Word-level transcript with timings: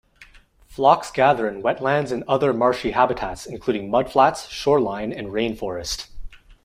Flocks 0.65 1.11
gather 1.11 1.47
in 1.47 1.61
wetlands 1.61 2.11
and 2.11 2.23
other 2.27 2.53
marshy 2.55 2.89
habitats, 2.89 3.45
including 3.45 3.91
mud 3.91 4.11
flats, 4.11 4.47
shoreline 4.49 5.13
and 5.13 5.27
rainforest. 5.27 6.07